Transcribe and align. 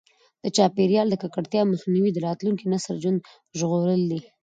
د 0.43 0.45
چاپیریال 0.55 1.07
د 1.09 1.15
ککړتیا 1.21 1.61
مخنیوی 1.73 2.11
د 2.13 2.17
راتلونکي 2.27 2.65
نسل 2.73 2.95
ژوند 3.03 3.19
ژغورل 3.59 4.01
دي. 4.11 4.19